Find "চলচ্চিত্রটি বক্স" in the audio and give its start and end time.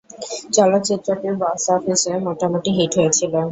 0.55-1.65